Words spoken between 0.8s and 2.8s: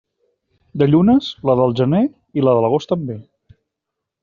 De llunes, la del gener i la de